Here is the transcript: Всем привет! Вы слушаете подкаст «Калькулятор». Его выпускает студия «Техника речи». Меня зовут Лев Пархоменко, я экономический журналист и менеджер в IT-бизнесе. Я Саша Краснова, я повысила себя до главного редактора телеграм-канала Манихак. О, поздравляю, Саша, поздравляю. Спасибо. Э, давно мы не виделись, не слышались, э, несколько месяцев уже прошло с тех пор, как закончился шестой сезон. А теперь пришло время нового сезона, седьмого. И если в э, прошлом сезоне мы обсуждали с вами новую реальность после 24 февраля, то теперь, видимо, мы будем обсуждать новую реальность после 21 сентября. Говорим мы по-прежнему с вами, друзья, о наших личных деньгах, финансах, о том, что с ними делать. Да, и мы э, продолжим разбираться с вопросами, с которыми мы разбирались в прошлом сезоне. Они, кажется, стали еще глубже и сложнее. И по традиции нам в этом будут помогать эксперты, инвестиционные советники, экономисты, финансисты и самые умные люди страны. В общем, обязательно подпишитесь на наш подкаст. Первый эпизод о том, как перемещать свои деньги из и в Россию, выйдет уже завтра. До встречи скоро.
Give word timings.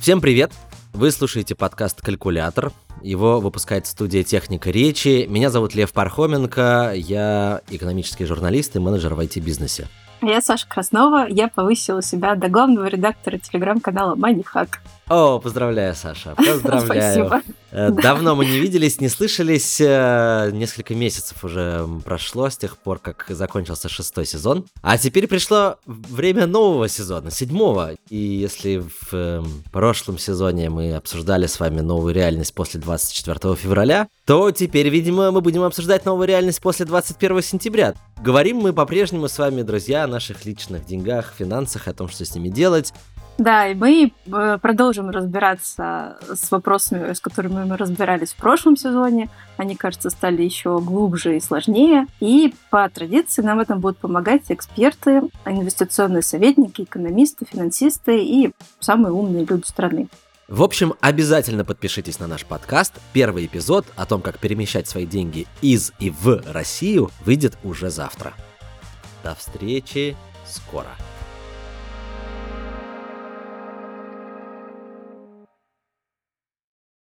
Всем 0.00 0.22
привет! 0.22 0.52
Вы 0.94 1.10
слушаете 1.10 1.54
подкаст 1.54 2.00
«Калькулятор». 2.00 2.72
Его 3.02 3.38
выпускает 3.38 3.86
студия 3.86 4.22
«Техника 4.22 4.70
речи». 4.70 5.26
Меня 5.28 5.50
зовут 5.50 5.74
Лев 5.74 5.92
Пархоменко, 5.92 6.92
я 6.94 7.60
экономический 7.68 8.24
журналист 8.24 8.74
и 8.76 8.78
менеджер 8.78 9.12
в 9.12 9.20
IT-бизнесе. 9.20 9.88
Я 10.22 10.40
Саша 10.40 10.66
Краснова, 10.66 11.26
я 11.28 11.48
повысила 11.48 12.00
себя 12.00 12.34
до 12.34 12.48
главного 12.48 12.86
редактора 12.86 13.36
телеграм-канала 13.36 14.14
Манихак. 14.14 14.80
О, 15.06 15.38
поздравляю, 15.38 15.94
Саша, 15.94 16.34
поздравляю. 16.34 17.26
Спасибо. 17.26 17.42
Э, 17.72 17.90
давно 17.90 18.34
мы 18.34 18.44
не 18.44 18.58
виделись, 18.58 19.00
не 19.00 19.08
слышались, 19.08 19.80
э, 19.80 20.50
несколько 20.52 20.94
месяцев 20.94 21.44
уже 21.44 21.86
прошло 22.04 22.50
с 22.50 22.56
тех 22.56 22.76
пор, 22.76 22.98
как 22.98 23.26
закончился 23.28 23.88
шестой 23.88 24.26
сезон. 24.26 24.66
А 24.82 24.98
теперь 24.98 25.26
пришло 25.26 25.76
время 25.86 26.46
нового 26.46 26.88
сезона, 26.88 27.30
седьмого. 27.30 27.92
И 28.08 28.16
если 28.16 28.78
в 28.78 29.12
э, 29.12 29.42
прошлом 29.72 30.18
сезоне 30.18 30.70
мы 30.70 30.94
обсуждали 30.94 31.46
с 31.46 31.60
вами 31.60 31.80
новую 31.80 32.14
реальность 32.14 32.54
после 32.54 32.80
24 32.80 33.54
февраля, 33.54 34.08
то 34.26 34.50
теперь, 34.50 34.88
видимо, 34.88 35.30
мы 35.30 35.40
будем 35.40 35.62
обсуждать 35.62 36.04
новую 36.04 36.26
реальность 36.26 36.60
после 36.60 36.86
21 36.86 37.42
сентября. 37.42 37.94
Говорим 38.20 38.58
мы 38.58 38.72
по-прежнему 38.72 39.28
с 39.28 39.38
вами, 39.38 39.62
друзья, 39.62 40.04
о 40.04 40.08
наших 40.08 40.44
личных 40.44 40.86
деньгах, 40.86 41.34
финансах, 41.38 41.88
о 41.88 41.94
том, 41.94 42.08
что 42.08 42.24
с 42.24 42.34
ними 42.34 42.48
делать. 42.48 42.92
Да, 43.40 43.68
и 43.68 43.74
мы 43.74 44.12
э, 44.26 44.58
продолжим 44.60 45.08
разбираться 45.08 46.18
с 46.28 46.50
вопросами, 46.50 47.14
с 47.14 47.20
которыми 47.20 47.64
мы 47.64 47.78
разбирались 47.78 48.34
в 48.34 48.36
прошлом 48.36 48.76
сезоне. 48.76 49.30
Они, 49.56 49.76
кажется, 49.76 50.10
стали 50.10 50.42
еще 50.42 50.78
глубже 50.78 51.38
и 51.38 51.40
сложнее. 51.40 52.06
И 52.20 52.52
по 52.68 52.86
традиции 52.90 53.40
нам 53.40 53.56
в 53.56 53.62
этом 53.62 53.80
будут 53.80 53.96
помогать 53.96 54.42
эксперты, 54.50 55.22
инвестиционные 55.46 56.20
советники, 56.20 56.82
экономисты, 56.82 57.46
финансисты 57.46 58.22
и 58.22 58.52
самые 58.78 59.14
умные 59.14 59.46
люди 59.46 59.64
страны. 59.64 60.08
В 60.46 60.62
общем, 60.62 60.92
обязательно 61.00 61.64
подпишитесь 61.64 62.18
на 62.18 62.26
наш 62.26 62.44
подкаст. 62.44 62.92
Первый 63.14 63.46
эпизод 63.46 63.86
о 63.96 64.04
том, 64.04 64.20
как 64.20 64.38
перемещать 64.38 64.86
свои 64.86 65.06
деньги 65.06 65.46
из 65.62 65.94
и 65.98 66.10
в 66.10 66.42
Россию, 66.52 67.10
выйдет 67.24 67.56
уже 67.64 67.88
завтра. 67.88 68.34
До 69.24 69.34
встречи 69.34 70.14
скоро. 70.46 70.90